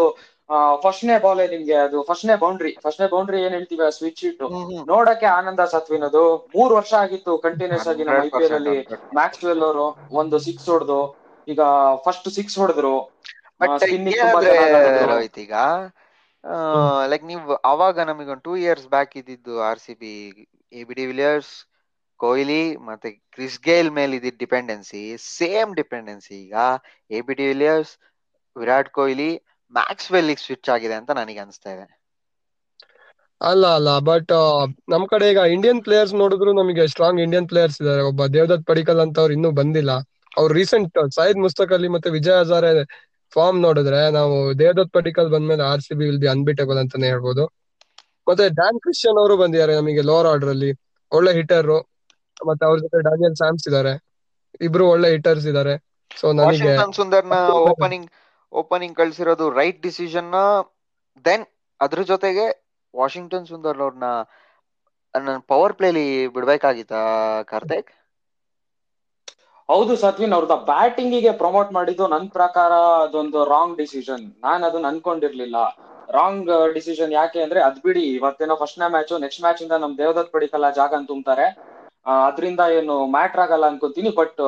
[0.84, 4.48] ಫಸ್ಟ್ನೇ ಬಾಲ್ ನಿಮ್ಗೆ ಅದು ಫಸ್ಟ್ನೇ ಬೌಂಡ್ರಿ ಫಸ್ಟ್ನೇ ಬೌಂಡ್ರಿ ಏನ್ ಹೇಳ್ತೀವಿ ಸ್ವಿಚ್ ಇಟ್ಟು
[4.90, 6.24] ನೋಡಕ್ಕೆ ಆನಂದ ಸತ್ವಿನ್ ಅದು
[6.56, 8.76] ಮೂರ್ ವರ್ಷ ಆಗಿತ್ತು ಕಂಟಿನ್ಯೂಸ್ ಆಗಿ ನಮ್ಮ ಐ ಪಿ ಎಲ್ ಅಲ್ಲಿ
[9.20, 9.86] ಮ್ಯಾಕ್ಸ್ವೆಲ್ ಅವರು
[10.22, 11.00] ಒಂದು ಸಿಕ್ಸ್ ಹೊಡೆದು
[11.48, 11.62] ಈಗ
[12.06, 12.96] ಫಸ್ಟ್ ಸಿಕ್ಸ್ ಹೊಡೆದ್ರು.
[15.44, 15.54] ಈಗ
[17.12, 20.12] ಲೈಕ್ ನೀವು ಅವಾಗ ನಮಗೆ ಒಂದು ಟೂ ಇಯರ್ಸ್ ಬ್ಯಾಕ್ ಇದ್ದಿದ್ದು R C B
[20.72, 21.52] A B de Villiers
[22.20, 26.56] Kohli ಮತ್ತೆ ಕ್ರಿಸ್ ಗೇಲ್ ಮೇಲೆ ಇದ್ದಿದ್ದ ಡಿಪೆಂಡೆನ್ಸಿ ಸೇಮ್ ಡಿಪೆಂಡೆನ್ಸಿ ಈಗ.
[27.12, 27.94] A B de Villiers
[28.56, 29.30] Virat Kohli
[29.74, 31.86] max Maxwell switch ಆಗಿದೆ ಅಂತ ನನಗೆ ಅನಿಸ್ತಾ ಇದೆ.
[33.42, 34.32] ಅಲ್ಲ ಅಲ್ಲ ಬಟ್
[34.92, 39.18] ನಮ್ ಕಡೆ ಈಗ ಇಂಡಿಯನ್ ಪ್ಲೇಯರ್ಸ್ ನೋಡಿದ್ರು ನಮಗೆ ಸ್ಟ್ರಾಂಗ್ ಇಂಡಿಯನ್ ಪ್ಲೇಯರ್ಸ್ ಇದಾರೆ ಒಬ್ಬ ದೇವದತ್ ಪಡಿಕಲ್ ಅಂತ
[39.24, 39.92] ಅವ್ರು ಇನ್ನೂ ಬಂದಿಲ್ಲ.
[40.32, 42.72] ಅವ್ರು ರೀಸೆಂಟ್ ಸೈಯದ್ ಮುಸ್ತಕ್ ಅಲಿ ಮತ್ತೆ ವಿಜಯ್ ಹಜಾರೆ
[43.34, 47.44] ಫಾರ್ಮ್ ನೋಡಿದ್ರೆ ನಾವು ದೇವದತ್ ಪಡಿಕಲ್ ಬಂದ್ಮೇಲೆ R C B will be unbeatable ಅಂತಾನೆ ಹೇಳ್ಬೋದು.
[48.28, 50.72] ಮತ್ತೆ ಡ್ಯಾನ್ ಕ್ರಿಶ್ಚಿಯನ್ ಅವರು ಬಂದಿದ್ದಾರೆ ನಮಗೆ ಲೋವರ್ ಆರ್ಡರ್ ಅಲ್ಲಿ.
[51.12, 51.72] ಒಳ್ಳೆ ಹಿಟರ್
[52.42, 53.94] ಮತ್ತೆ ಅವ್ರ ಜೊತೆ ಡಾನಿಯಲ್ ಸ್ಯಾಮ್ಸ್ ಇದಾರೆ
[54.62, 55.74] ಇಬ್ರು ಒಳ್ಳೆ ಹಿಟರ್ಸ್ ಇದಾರೆ
[56.12, 58.08] ಸೊ ನನಗೆ ಸುಂದರ್ನ ಓಪನಿಂಗ್
[58.54, 60.32] ಓಪನಿಂಗ್ ಕಳ್ಸಿರೋದು ರೈಟ್ ಡಿಸಿಷನ್
[61.26, 61.46] ದೆನ್
[61.80, 62.46] ಅದ್ರ ಜೊತೆಗೆ
[62.94, 64.10] ವಾಷಿಂಗ್ಟನ್ ಸುಂದರ್ ಅವ್ರನ್ನ
[65.14, 66.94] ನನ್ನ ಪವರ್ ಪ್ಲೇಲಿ ಬಿಡ್ಬೇಕಾಗಿತ್ತ
[67.52, 67.92] ಕಾರ್ತಿಕ್?
[69.72, 72.72] ಹೌದು ಸತ್ವಿನ್, ಅವ್ರದ ಬ್ಯಾಟಿಂಗ್ಗೆ ಪ್ರಮೋಟ್ ಮಾಡಿದ್ದು ನನ್ ಪ್ರಕಾರ
[73.04, 75.58] ಅದೊಂದು ರಾಂಗ್ ಡಿಸಿಷನ್ ನಾನ್ ಅದನ್ನ ಅನ್ಕೊಂಡಿರ್ಲಿಲ್ಲ.
[76.18, 80.70] ರಾಂಗ್ ಡಿಸಿಷನ್ ಯಾಕೆ ಅಂದ್ರೆ ಅದ್ ಬಿಡಿ, ಇವತ್ತೇನೋ ಫಸ್ಟ್ನೇ ಮ್ಯಾಚ್ ನೆಕ್ಸ್ಟ್ ಮ್ಯಾಚ್ ಇಂದ ನಮ್ ದೇವದತ್ ಪಡಿಕಲ್ಲ
[80.80, 81.46] ಜಾಗ ತುಂಬ್ತಾರೆ
[82.28, 84.42] ಅದರಿಂದ ಏನು ಮ್ಯಾಟ್ರ್ ಆಗಲ್ಲ ಅನ್ಕೊಂತೀನಿ ಬಟ್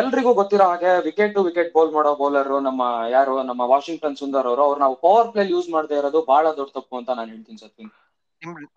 [0.00, 2.82] ಎಲ್ರಿಗೂ ಗೊತ್ತಿರೋ ಹಾಗೆ ವಿಕೆಟ್ ಟು ವಿಕೆಟ್ ಬೌಲ್ ಮಾಡೋ ಬೌಲರ್ ನಮ್ಮ
[3.16, 6.96] ಯಾರು, ನಮ್ಮ ವಾಷಿಂಗ್ಟನ್ ಸುಂದರ್ ಅವರು, ಅವ್ರು ನಾವು ಪವರ್ ಪ್ಲೇ ಯೂಸ್ ಮಾಡದೇ ಇರೋದು ಬಹಳ ದೊಡ್ಡ ತಪ್ಪು
[7.00, 7.92] ಅಂತ ನಾನು ಹೇಳ್ತೀನಿ ಸತ್ವಿನ್.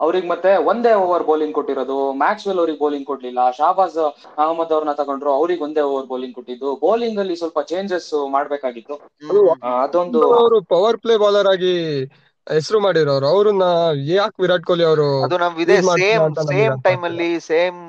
[0.01, 2.13] ಅವ್ರಿಗೆ ಮತ್ತೆ ಒಂದೇ ಓವರ್ ಬೌಲಿಂಗ್ ಕೊಟ್ಟಿರೋದು.
[2.13, 3.51] ಮ್ಯಾಕ್ಸ್ವೆಲ್ ಅವ್ರಿಗೆ ಬೌಲಿಂಗ್ ಕೊಡ್ಲಿಲ್ಲ.
[3.51, 3.97] ಶಾಬಾಜ್
[4.37, 6.75] ಅಹಮದ್ ಅವ್ರನ್ನ ತಗೊಂಡ್ರು ಅವ್ರಿಗೆ ಒಂದೇ ಓವರ್ ಬೌಲಿಂಗ್ ಕೊಟ್ಟಿದ್ದು.
[6.81, 8.97] ಬೌಲಿಂಗ್ ಅಲ್ಲಿ ಸ್ವಲ್ಪ ಚೇಂಜಸ್ ಮಾಡ್ಬೇಕಾಗಿತ್ತು.
[9.83, 11.73] ಅದೊಂದು ಅವರು ಪವರ್ ಪ್ಲೇ ಬೌಲರ್ ಆಗಿ
[12.47, 13.27] ಹೆಸರು ಮಾಡಿರೋರು.
[13.27, 13.65] ಅವ್ರನ್ನ
[14.09, 17.79] ಯಾಕೆ ವಿರಾಟ್ ಕೊಹ್ಲಿ ಅವರು ಅದು ನಾವು ಇದೇ ಸೇಮ್ ಸೇಮ್ ಟೈಮ್ ಅಲ್ಲಿ ಸೇಮ್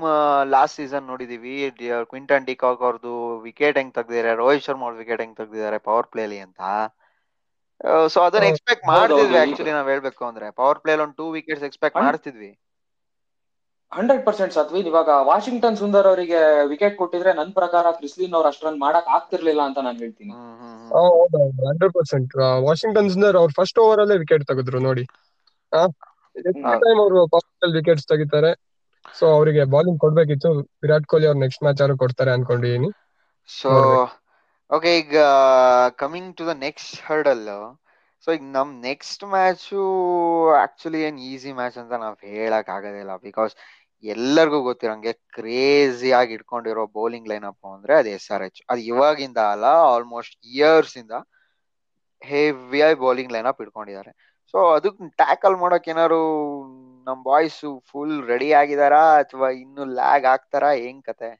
[0.51, 1.55] ಲಾಸ್ಟ್ ಸೀಸನ್ ನೋಡಿದೀವಿ.
[1.71, 4.35] ಡಿ- ಕ್ವಿಂಟನ್ ಡಿಕಾಕ್ ಅವ್ರದ್ದು ವಿಕೆಟ್ ಹೆಂಗ್ ತೆಗ್ದಿದ್ದಾರೆ?
[4.35, 6.61] ರೋಹಿತ್ ಶರ್ಮಾ ಅವ್ರ ವಿಕೆಟ್ ಹೆಂಗ್ ತೆಗ್ದಿದ್ದಾರೆ ಪವರ್ ಪ್ಲೇಲಿ ಅಂತ.
[8.09, 9.37] ಸೊ ಅದನ್ನ ಎಕ್ಸ್ಪೆಕ್ಟ್ ಮಾಡ್ತಿದ್ವಿ.
[9.43, 10.49] ಆಕ್ಚುಲಿ ನಾವ್ ಹೇಳ್ಬೇಕು ಅಂದ್ರೆ.
[10.59, 12.01] ಪವರ್ ಪ್ಲೇ ಒಂದು ಟೂ ವಿಕೆಟ್ಸ್ ಎಕ್ಸ್ಪೆಕ್ಟ್.
[12.01, 12.51] ಮಾಡ್ತಿದ್ವಿ.
[13.93, 18.81] ಹಂಡ್ರೆಡ್ ಪರ್ಸೆಂಟ್ ಸತ್ವಿ ಇವಾಗ ವಾಷಿಂಗ್ಟನ್ ಸುಂದರ್ ಅವರಿಗೆ ವಿಕೆಟ್ ಕೊಟ್ಟಿದ್ರೆ ನನ್ ಪ್ರಕಾರ ಕ್ರಿಸ್ಲಿನ್ ಅವ್ರ ಅಷ್ಟ್ ರನ್
[18.81, 20.35] ಮಾಡಕ್ ಆಗ್ತಿರ್ಲಿಲ್ಲ ಅಂತ ನಾನು ಹೇಳ್ತೀನಿ.
[21.63, 22.33] ಹಂಡ್ರೆಡ್ ಪರ್ಸೆಂಟ್
[22.67, 25.05] ವಾಷಿಂಗ್ಟನ್ ಸುಂದರ್ ಅವ್ರು ಫಸ್ಟ್ ಓವರ್ ಅಲ್ಲೇ ವಿಕೆಟ್ ತೆಗೆದ್ರು ನೋಡಿ.
[26.77, 28.51] ಟೈಮ್ ಅವರು ಪವರ್ ವಿಕೆಟ್ಸ್ ತೆಗಿತಾರೆ.
[29.15, 30.51] ಸೊ ಅವರಿಗೆ ಬೌಲಿಂಗ್ ಕೊಡ್ಬೇಕಿತ್ತು.
[30.83, 32.91] ವಿರಾಟ್ ಕೊಹ್ಲಿ ಅವ್ರು ನೆಕ್ಸ್ಟ್ ಮ್ಯಾಚ್ ಆರು ಕೊಡ್ತಾರೆ ಅನ್ಕೊಂಡಿದೀನಿ.
[33.49, 33.73] ಸೊ.
[34.71, 35.17] ಓಕೆ ಈಗ
[36.01, 37.45] coming to the next hurdle
[38.25, 39.81] so ಈಗ ನಮ್ ನೆಕ್ಸ್ಟ್ ಮ್ಯಾಚು
[40.63, 43.55] ಆಕ್ಚುಲಿ ಏನ್ ಈಸಿ ಮ್ಯಾಚ್ ಅಂತ ನಾವ್ ಹೇಳಕ್ ಆಗೋದಿಲ್ಲ ಬಿಕಾಸ್
[44.05, 49.41] ಎಲ್ಲರಿಗೂ ಗೊತ್ತಿರಂಗೆ ಕ್ರೇಜಿ ಆಗಿ ಇಟ್ಕೊಂಡಿರೋ ಬೌಲಿಂಗ್ ಲೈನ್ ಅಪ್ ಅಂದ್ರೆ ಅದು ಎಸ್ ಆರ್ ಎಚ್ ಅದು ಇವಾಗಿಂದ
[49.53, 51.17] ಅಲ್ಲ ಆಲ್ಮೋಸ್ಟ್ ಇಯರ್ಸ್ ಇಂದ
[52.23, 54.13] ಹೆವಿ ಆಗಿ ಬೌಲಿಂಗ್ ಲೈನ್ ಅಪ್ ಇಟ್ಕೊಂಡಿದ್ದಾರೆ
[54.55, 56.21] ಸೊ ಅದಕ್ಕೆ ಟ್ಯಾಕಲ್ ಮಾಡೋಕೆ ಏನಾರು
[57.07, 59.03] ನಮ್ ಬಾಯ್ಸ್ ಫುಲ್ ರೆಡಿ ಆಗಿದಾರಾ?
[59.23, 60.71] ಅಥವಾ ಇನ್ನು ಲ್ಯಾಗ್ ಆಗ್ತಾರಾ?
[60.87, 61.31] ಏನ್ ಕತೆ?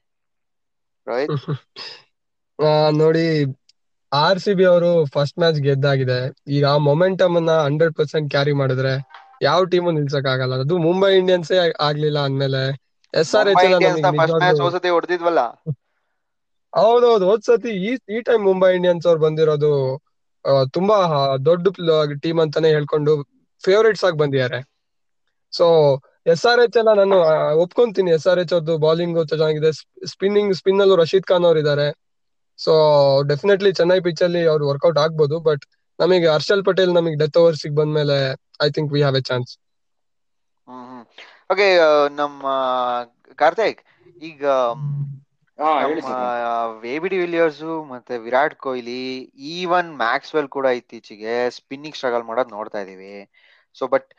[1.07, 1.37] ರೋಹಿತ್
[2.61, 3.25] ಆ, ನೋಡಿ
[4.11, 6.17] ಆರ್ ಸಿ ಬಿ ಅವರು ಫಸ್ಟ್ ಮ್ಯಾಚ್ ಗೆದ್ದಾಗಿದೆ.
[6.47, 8.93] ಈಗ ಆ ಮೊಮೆಂಟಮ್ ಅನ್ನ ಹಂಡ್ರೆಡ್ ಪರ್ಸೆಂಟ್ ಕ್ಯಾರಿ ಮಾಡಿದ್ರೆ
[9.41, 10.55] ಯಾವ ಟೀಮು ನಿಲ್ಸಕ್ ಆಗಲ್ಲ.
[10.63, 11.51] ಅದು ಮುಂಬೈ ಇಂಡಿಯನ್ಸ್
[11.87, 12.61] ಆಗ್ಲಿಲ್ಲ ಅಂದ್ಮೇಲೆ
[13.13, 15.41] S R H Mumbai Indians first match ನಿಜವಾಗ್ಲೂ ಹೋಸತಿ ಹೊಡೆದಿದ್ವಲ್ಲ?
[16.73, 19.71] ಹೌದೌದು ಹೋದ್ ಸತಿ ಈ ಈ ಟೈಮ್ ಮುಂಬೈ ಇಂಡಿಯನ್ಸ್ ಅವ್ರು ಬಂದಿರೋದು
[20.45, 20.95] ಆ, ತುಂಬಾ
[21.47, 21.65] ದೊಡ್ಡ
[22.23, 23.11] ಟೀಮ್ ಅಂತಾನೆ ಹೇಳ್ಕೊಂಡು
[23.63, 24.59] ಫೇವರೇಟ್ಸ್ ಆಗಿ ಬಂದಿದ್ದಾರೆ.
[25.53, 25.65] ಸೊ
[26.25, 28.11] ಎಸ್ ಆರ್ ಎಚ್ ಎಲ್ಲ ನಾನು ಆ, ಒಪ್ಕೊಂತೀನಿ.
[28.11, 29.71] ಎಸ್ ಆರ್ ಎಚ್ ಅವ್ರದ್ದು ಬೌಲಿಂಗ್ ಚೆನ್ನಾಗಿದೆ.
[30.13, 31.87] ಸ್ಪಿನ್ನಿಂಗ್ ಸ್ಪಿನ್ ಅಲ್ಲೂ ರಶೀದ್ ಖಾನ್ ಅವ್ರು ಇದ್ದಾರೆ
[32.61, 32.73] ಸೊ
[33.31, 35.63] ಡೆಫಿನೆಟ್ಲಿ ಚೆನ್ನೈ ಪಿಚ್ ಅಲ್ಲಿ ಅವ್ರು ವರ್ಕೌಟ್ ಆಗ್ಬೋದು ಬಟ್
[35.99, 38.17] ನಮಗೆ ಹರ್ಷಲ್ ಪಟೇಲ್ ನಮಗೆ ಡೆತ್ ಓವರ್ಸ್ ಬಂದ್ಮೇಲೆ
[38.61, 39.51] I think we have a chance
[40.67, 41.03] hmm hmm.
[41.49, 41.67] Okay
[42.19, 42.43] ನಮ್ಮ
[43.37, 43.81] ಕಾರ್ತಿಕ್
[44.21, 44.43] ಈಗ
[46.87, 49.01] ಎ ಬಿ ಡಿ ವಿಲಿಯರ್ಸ್ ಮತ್ತೆ ವಿರಾಟ್ ಕೊಹ್ಲಿ
[49.51, 53.15] ಈವನ್ ಮ್ಯಾಕ್ಸ್ವೆಲ್ ಕೂಡ ಇತ್ತೀಚೆಗೆ ಸ್ಪಿನ್ನಿಂಗ್ ಸ್ಟ್ರಗಲ್ ಮಾಡೋದ್ ನೋಡ್ತಾ ಇದೀವಿ
[53.75, 54.09] ಸೊ ಬಟ್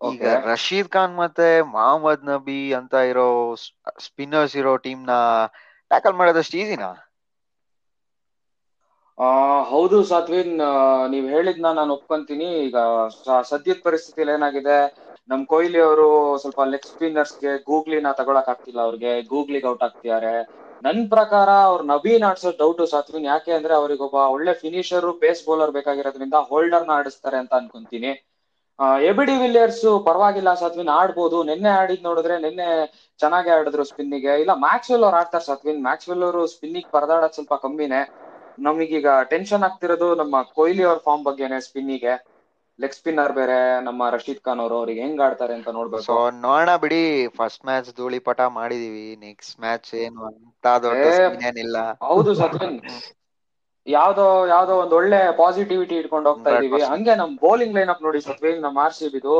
[0.00, 0.22] ಈಗ.
[0.48, 3.28] ರಶೀದ್ ಖಾನ್ ಮತ್ತೆ ಮಹಮ್ಮದ್ ನಬಿ ಅಂತ ಇರೋ
[4.06, 5.12] ಸ್ಪಿನ್ನರ್ಸ್ ಇರೋ ಟೀಮ್ನ
[5.90, 6.90] ಟ್ಯಾಕಲ್ ಮಾಡೋದಷ್ಟು ಈಸಿನಾ
[9.18, 9.28] ಆ,
[9.70, 10.52] ಹೌದು ಸಾತ್ವಿನ್
[11.12, 12.48] ನೀವ್ ಹೇಳಿದ್ನ ನಾನು ಒಪ್ಕೊಂತೀನಿ.
[12.66, 12.76] ಈಗ
[13.50, 14.76] ಸದ್ಯದ ಪರಿಸ್ಥಿತಿಯಲ್ಲಿ ಏನಾಗಿದೆ?
[15.28, 16.06] ನಮ್ ಕೊಹ್ಲಿ ಅವರು
[16.42, 19.12] ಸ್ವಲ್ಪ ಲೆಗ್ ಸ್ಪಿನ್ನರ್ಸ್ಗೆ ಗೂಗ್ಲಿನ ತಗೊಳಕ್ ಆಗ್ತಿಲ್ಲ ಅವ್ರಿಗೆ.
[19.32, 20.34] ಗೂಗ್ಲಿಗೆ ಔಟ್ ಆಗ್ತಿದ್ದಾರೆ.
[20.82, 26.36] ನನ್ ಪ್ರಕಾರ ಅವ್ರ ನಬೀನ್ ಆಡ್ಸೋ ಡೌಟ್ ಸಾತ್ವಿನ್ ಯಾಕೆ ಅಂದ್ರೆ ಅವ್ರಿಗೊಬ್ಬ ಒಳ್ಳೆ ಫಿನಿಷರ್, ಬೇಸ್ ಬೌಲರ್ ಬೇಕಾಗಿರೋದ್ರಿಂದ
[26.50, 28.12] ಹೋಲ್ಡರ್ನ ಆಡಿಸ್ತಾರೆ ಅಂತ ಅನ್ಕೊಂತೀನಿ.
[29.08, 31.38] ಎಬಿಡಿ ವಿಲಿಯರ್ಸ್ ಪರವಾಗಿಲ್ಲ ಸಾತ್ವಿನ್ ಆಡ್ಬೋದು.
[31.48, 32.68] ನಿನ್ನೆ ಆಡಿದ್ ನೋಡಿದ್ರೆ ನಿನ್ನೆ
[33.20, 34.32] ಚೆನ್ನಾಗಿ ಆಡಿದ್ರು ಸ್ಪಿನ್ನಿಗೆ.
[34.42, 38.00] ಇಲ್ಲ, ಮ್ಯಾಕ್ಸ್ವೆಲ್ ಅವ್ರು ಆಡ್ತಾರೆ ಸಾತ್ವಿನ್ ಮ್ಯಾಕ್ಸ್ವೆಲ್ ಅವರು ಸ್ಪಿನ್ನಿಗೆ ಪರದಾಡೋದ್ ಸ್ವಲ್ಪ ಕಮ್ಮಿನೇ.
[38.58, 42.14] ನಮಗೀಗ ಟೆನ್ಷನ್ ಆಗ್ತಿರೋದು ನಮ್ಮ ಕೊಹ್ಲಿ ಅವ್ರ ಫಾರ್ಮ್ ಬಗ್ಗೆನೆ ಸ್ಪಿನ್ನಿಗೆ.
[42.78, 47.00] ಲೆಗ್ ಸ್ಪಿನ್ನರ್ ಬೇರೆ ನಮ್ಮ ರಶೀದ್ ಖಾನ್ ಅವರು ಅವ್ರಿಗೆ ಹೆಂಗ್ ಆಡ್ತಾರೆ ಅಂತ ಸೊ ನೋಡ್ಬೇಕು ನೋಡೋಣ ಬಿಡಿ
[47.36, 51.76] ಫಸ್ಟ್ ಮ್ಯಾಚ್ ಧೂಳಿಪಟ ಮಾಡಿದೀವಿ ನೆಕ್ಸ್ಟ್ ಮ್ಯಾಚ್ ಏನು ಅಂತ ದೊಡ್ಡ scene ಏನಿಲ್ಲ.
[52.04, 52.76] ಹೌದು ಸಚಿನ್
[53.86, 56.80] ಯಾವ್ದೋ ಯಾವ್ದೋ ಒಂದ್ ಒಳ್ಳೆ ಪಾಸಿಟಿವಿಟಿ ಇಟ್ಕೊಂಡು ಹೋಗ್ತಾ ಇದೀವಿ.
[56.80, 56.90] 100%.
[56.92, 59.34] ಹಂಗೆ ನಮ್ ಬೌಲಿಂಗ್ ಲೈನ್ ಅಪ್ ನೋಡಿ ಸತ್ವೇನ್ ನಮ್ಮ ಆರ್ ಸಿ ಬಿದು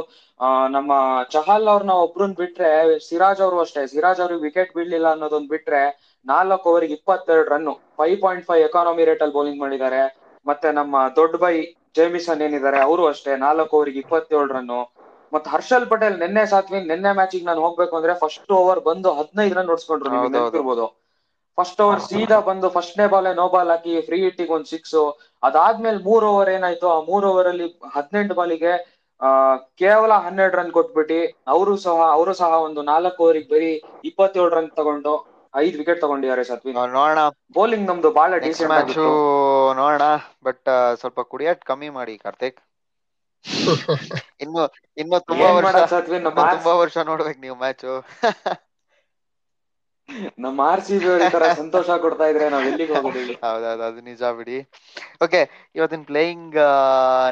[0.77, 0.93] ನಮ್ಮ
[1.35, 2.71] ಚಹಲ್ ಅವ್ರನ್ನ ಒಬ್ರನ್ ಬಿಟ್ರೆ
[3.09, 3.83] ಸಿರಾಜ್ ಅವರು ಅಷ್ಟೇ.
[3.93, 5.83] ಸಿರಾಜ್ ಅವ್ರಿಗೆ ವಿಕೆಟ್ ಬೀಳ್ಲಿಲ್ಲ ಅನ್ನೋದೊಂದ್ ಬಿಟ್ರೆ
[6.27, 10.01] ನಾಲ್ಕು ಓವರಿಗೆ ಇಪ್ಪತ್ತೆರಡು run five point five economy rate ಅಲ್ಲಿ ಬೌಲಿಂಗ್ ಮಾಡಿದ್ದಾರೆ.
[10.47, 11.55] ಮತ್ತೆ ನಮ್ಮ ದೊಡ್ಡ ಬೈ
[11.99, 13.33] ಜೇಮಿಸನ್ ಏನಿದ್ದಾರೆ ಅವರು ಅಷ್ಟೇ.
[13.45, 14.73] ನಾಲ್ಕು ಓವರ್ಗೆ ಇಪ್ಪತ್ತೇಳು ರನ್
[15.33, 19.71] ಮತ್ತೆ ಹರ್ಷಲ್ ಪಟೇಲ್ ನಿನ್ನೆ ಸಾತ್ವಿನ್ ನಿನ್ನೆ ಮ್ಯಾಚಿಗೆ ನಾನು ಹೋಗ್ಬೇಕು ಅಂದ್ರೆ ಫಸ್ಟ್ ಓವರ್ ಬಂದು ಹದಿನೈದು ರನ್
[19.73, 20.31] ಹೊಡ್ಸ್ಕೊಂಡ್ರು ನಿಮಗೆ.
[20.37, 20.87] ನೆನಪಿರ್ಬೋದು.
[21.59, 24.97] ಫಸ್ಟ್ ಓವರ್ ಸೀದಾ ಬಂದು ಫಸ್ಟ್ನೇ ಬಾಲ್ ನೋ ಬಾಲ್ ಹಾಕಿ ಫ್ರೀ ಹಿಟ್ಟಿಗೆ ಒಂದ್ ಸಿಕ್ಸ್
[25.43, 26.87] ಅದಾದ್ಮೇಲೆ ಮೂರ್ ಓವರ್ ಏನಾಯ್ತು?
[26.89, 28.73] ಆ ಮೂರ್ ಓವರ್ ಅಲ್ಲಿ ಹದಿನೆಂಟು ಬಾಲಿಗೆ
[29.21, 29.29] ಆ
[29.81, 31.19] ಕೇವಲ ಹನ್ನೆರಡು ರನ್ ಕೊಟ್ಬಿಟ್ಟು
[31.53, 33.71] ಅವರು ಸಹ ಅವರು ಸಹ ಒಂದು ನಾಲ್ಕು ಓವರಿಗೆ ಬರೀ
[34.09, 35.15] ಇಪ್ಪತ್ತೇಳು ರನ್ ತಗೊಂಡು
[35.59, 36.81] ಐದ್ ವಿಕೆಟ್ ತಗೊಂಡಿದ್ದಾರೆ ಸತ್ವಿನ್.
[36.93, 37.21] ನೋಡೋಣ.
[37.57, 39.13] ಬೌಲಿಂಗ್ ನಮ್ದು ಬಹಳ ಡಿಸೆಂಟ್ ಮ್ಯಾಚ್ ಆಗಿತ್ತು.
[39.79, 40.05] ನೋಡೋಣ
[40.47, 40.69] ಬಟ್
[41.01, 42.59] ಸ್ವಲ್ಪ ಕುಡಿಯಟ್ ಕಮ್ಮಿ ಮಾಡಿ ಕಾರ್ತಿಕ್.
[44.43, 44.63] ಇನ್ನು
[44.99, 47.87] ಇನ್ನು ತುಂಬಾ ವರ್ಷ ಸತ್ವಿನ್ ಸತ್ವಿ ತುಂಬಾ ವರ್ಷ ನೋಡ್ಬೇಕು ನೀವು ಮ್ಯಾಚ್
[50.45, 54.57] ನಮ್ಮ ಆರ್ ಸಿ ಬಿ ತರ ಸಂತೋಷ ಕೊಡ್ತಾ ಇದ್ರೆ ನಾವ್ ಎಲ್ಲಿಗೆ ಹೋಗೋದು ಹೌದೌದು ಅದು ನಿಜ ಬಿಡಿ.
[55.25, 55.41] ಓಕೆ
[55.77, 56.57] ಇವತ್ತಿನ ಪ್ಲೇಯಿಂಗ್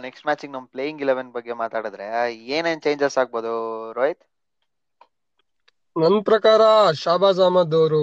[0.07, 2.09] ನೆಕ್ಸ್ಟ್ ಮ್ಯಾಚಿಗೆ ನಮ್ ಪ್ಲೇಯಿಂಗ್ ಇಲೆವೆನ್ ಬಗ್ಗೆ ಮಾತಾಡಿದ್ರೆ
[2.57, 3.55] ಏನೇನ್ ಚೇಂಜಸ್ ಆಗ್ಬೋದು
[3.99, 4.25] ರೋಹಿತ್?
[5.97, 6.63] ನನ್ ಪ್ರಕಾರ
[7.01, 8.01] ಶಾಬಾಜ್ ಅಹಮದ್ ಅವರು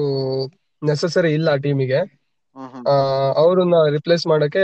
[0.81, 1.99] ನೆಸೆಸರಿ ಇಲ್ಲ ಟೀಮಿಗೆ
[3.41, 4.63] ಅವ್ರನ್ನ ರಿಪ್ಲೇಸ್ ಮಾಡಕ್ಕೆ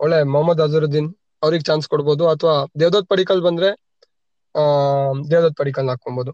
[0.00, 1.08] ಒಳ್ಳೆ ಮೊಹಮ್ಮದ್ ಅಜರುದ್ದೀನ್
[1.42, 3.70] ಅವ್ರಿಗೆ ಚಾನ್ಸ್ ಕೊಡ್ಬೋದು ಅಥವಾ ದೇವದತ್ ಪಡಿಕಲ್ ಬಂದ್ರೆ
[4.54, 4.64] ಆ
[5.30, 6.32] ದೇವದತ್ ಪಡಿಕಲ್ ಹಾಕೊಬಹುದು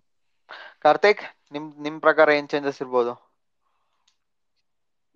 [0.84, 3.12] ಕಾರ್ತಿಕ್ ನಿಮ್ ನಿಮ್ ಪ್ರಕಾರ ಏನ್ ಚೇಂಜಸ್ ಇರ್ಬೋದು?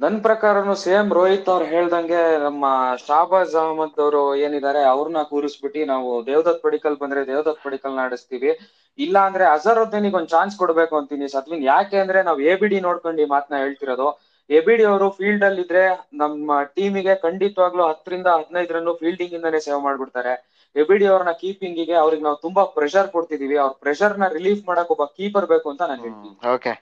[0.01, 2.67] ನನ್ ಪ್ರಕಾರನು ಸೇಮ್ ರೋಹಿತ್ ಅವ್ರು ಹೇಳ್ದಂಗೆ ನಮ್ಮ
[3.01, 8.51] ಶಾಬಾಜ್ ಅಹಮದ್ ಅವರು ಏನಿದ್ದಾರೆ ಅವ್ರನ್ನ ಕೂರಿಸ್ಬಿಟ್ಟು ನಾವು ದೇವದತ್ ಪಡಿಕಲ್ ಬಂದ್ರೆ ದೇವದತ್ ಪಡಿಕಲ್ ಆಡಿಸ್ತೀವಿ
[8.99, 13.23] ಇಲ್ಲ ಅಂದ್ರೆ ಅಜರುದ್ದೀನಿಗೆ ಒಂದ್ ಚಾನ್ಸ್ ಕೊಡ್ಬೇಕು ಅಂತೀನಿ ಸತ್ವಿನ್ ಯಾಕೆ ಅಂದ್ರೆ ನಾವ್ ಎ ಬಿ ಡಿ ನೋಡ್ಕೊಂಡು
[13.25, 14.09] ಈ ಮಾತನ್ನ ಹೇಳ್ತಿರೋದು.
[14.51, 15.83] ಎ ಬಿ ಡಿ ಅವರು ಫೀಲ್ಡ್ ಅಲ್ಲಿ ಇದ್ರೆ
[16.23, 20.35] ನಮ್ಮ ಟೀಮಿಗೆ ಖಂಡಿತವಾಗ್ಲೂ ಹತ್ತರಿಂದ ಹದಿನೈದು ರನ್ ಫೀಲ್ಡಿಂಗ್ ಇಂದಾನೆ ಸೇವ್ ಮಾಡ್ಬಿಡ್ತಾರೆ.
[20.77, 23.57] ಎ ಬಿ ಡಿ ಅವ್ರನ್ನ ಕೀಪಿಂಗ್ಗೆ ಅವ್ರಿಗೆ ನಾವು ತುಂಬಾ ಪ್ರೆಷರ್ ಕೊಡ್ತಿದೀವಿ.
[23.65, 26.37] ಅವ್ರ ಪ್ರೆಷರ್ನ ರಿಲೀಫ್ ಮಾಡಕ್ ಒಬ್ಬ ಕೀಪರ್ ಬೇಕು ಅಂತ ನಾನು ಹೇಳ್ತೀನಿ.
[26.55, 26.73] ಓಕೆ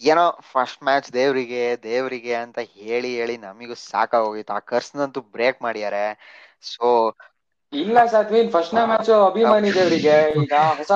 [0.00, 4.54] ಏನೋ ಫಸ್ಟ್ ಮ್ಯಾಚ್ ದೇವ್ರಿಗೆ ದೇವ್ರಿಗೆ ಅಂತ ಹೇಳಿ ಹೇಳಿ ನಮಿಗೂ ಸಾಕಾಗೋಗಿತ್ತು.
[4.58, 6.04] ಆ ಕರ್ಸ್ನಂತೂ ಬ್ರೇಕ್ ಮಾಡ್ಯಾರೆ
[6.72, 6.88] ಸೊ
[7.72, 10.16] ಇಲ್ಲ ಸಾತ್ವಿನ್ ಫಸ್ಟ್ ನೇ ಮ್ಯಾಚ್ ಅಭಿಮಾನಿ ದೇವರಿಗೆ.
[10.42, 10.52] ಈಗ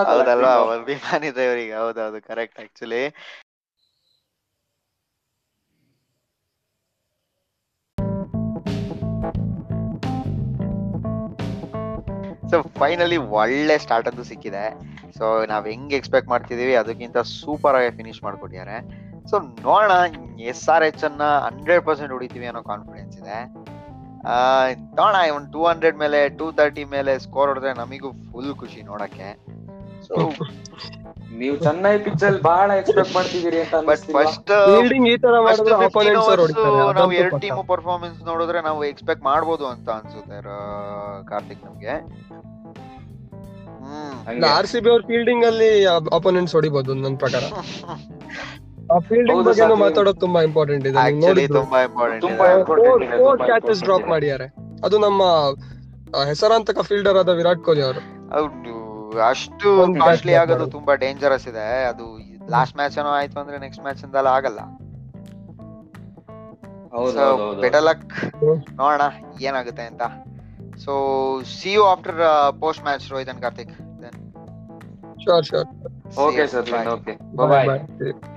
[0.09, 0.53] ಹೌದಲ್ವಾ?
[0.79, 1.75] ಅಭಿಮಾನಿ ದೇವರಿಗೆ.
[1.83, 3.03] ಹೌದೌದು ಕರೆಕ್ಟ್ ಆಕ್ಚುಲಿ
[12.51, 14.65] ಸೊ ಫೈನಲಿ ಒಳ್ಳೆ ಸ್ಟಾರ್ಟ್ ಅಂತೂ ಸಿಕ್ಕಿದೆ.
[15.21, 18.77] ಸೊ ನಾವ್ ಹೆಂಗ್ ಎಕ್ಸ್ಪೆಕ್ಟ್ ಮಾಡ್ತಿದೀವಿ ಅದಕ್ಕಿಂತ ಸೂಪರ್ ಆಗಿ ಫಿನಿಶ್ ಮಾಡ್ಕೊಟ್ಟಿದ್ದಾರೆ
[19.31, 19.93] ಸೊ ನೋಡೋಣ
[20.43, 23.39] ಎಸ್ ಆರ್ ಎಚ್ ಅನ್ನ ಹಂಡ್ರೆಡ್ ಪರ್ಸೆಂಟ್ ಹೊಡಿತೀವಿ ಅನ್ನೋ ಕಾನ್ಫಿಡೆನ್ಸ್ ಇದೆ.
[24.25, 24.35] ಆ,
[24.95, 29.29] ನೋಡೋಣ ಒಂದು ಟೂ ಹಂಡ್ರೆಡ್ ಮೇಲೆ ಟೂ ತರ್ಟಿ ಮೇಲೆ ಸ್ಕೋರ್ ಹೊಡೆದ್ರೆ ನಮಗೂ ಫುಲ್ ಖುಷಿ ನೋಡಕ್ಕೆ.
[30.03, 30.15] ಸೊ
[31.33, 34.51] ನೀವು ಚೆನ್ನೈ ಪಿಚ್ ಅಲ್ಲಿ ಬಹಳ ಎಕ್ಸ್ಪೆಕ್ಟ್ ಮಾಡ್ತಿದ್ದೀರಿ ಅಂತ ಬಟ್ ಫಸ್ಟ್
[36.99, 40.41] ನಾವು ಎರಡು ಟೀಮ್ ಪರ್ಫಾರ್ಮೆನ್ಸ್ ನೋಡಿದ್ರೆ ನಾವು ಎಕ್ಸ್ಪೆಕ್ಟ್ ಮಾಡ್ಬೋದು ಅಂತ ಅನ್ಸುತ್ತೆ
[41.29, 41.95] ಕಾರ್ತಿಕ್ ನಮ್ಗೆ.
[44.49, 47.45] ಆರ್ ಸಿ ಬಿ ಅವ್ರ ಫೀಲ್ಡಿಂಗ್ ಅಲ್ಲಿ ಅಪೋನೆಂಟ್ಸ್ ಹೊಡಿಬಹುದು ನನ್ನ ಪ್ರಕಾರ.
[48.95, 51.21] ಆ ಫೀಲ್ಡಿಂಗ್ ಬಗ್ಗೆ ಮಾತಾಡೋದು ತುಂಬಾ ಇಂಪಾರ್ಟೆಂಟ್ ಇದೆ.
[51.21, 54.09] ನೋಡಿ ತುಂಬಾ ಇಂಪಾರ್ಟೆಂಟ್ ಕ್ಯಾಚಸ್ ಡ್ರಾಪ್.
[54.09, 54.47] ಮಾಡಿದ್ದಾರೆ.
[54.85, 55.23] ಅದು ನಮ್ಮ
[56.25, 58.01] ಹೆಸರಾಂತಕ ಫೀಲ್ಡರ್ ಆದ ವಿರಾಟ್ ಕೊಹ್ಲಿ ಅವರು.
[59.29, 59.71] ಅಷ್ಟು
[60.05, 61.85] ಕಾಸ್ಟ್ಲಿ ಆಗೋದು ತುಂಬಾ ಡೇಂಜರಸ್ ಇದೆ.
[61.85, 62.05] ಅದು
[62.51, 64.61] ಲಾಸ್ಟ್ ಮ್ಯಾಚ್ ಏನೋ ಆಯ್ತು ಅಂದ್ರೆ ನೆಕ್ಸ್ಟ್ ಮ್ಯಾಚ್ ಇಂದ ಆಗಲ್ಲ.
[67.61, 68.37] ಬೆಟರ್ ಲಕ್
[68.75, 69.03] ನೋಡೋಣ
[69.41, 70.03] ಏನಾಗುತ್ತೆ ಅಂತ.
[70.81, 73.69] So see you after uh, post match, Rohit and Karthik.
[74.01, 74.15] Then.
[75.23, 75.67] Sure, sure.
[76.17, 76.65] Okay, sir.
[76.65, 77.19] Okay.
[77.35, 77.67] Bye bye.
[77.67, 77.87] bye.
[78.01, 78.37] bye.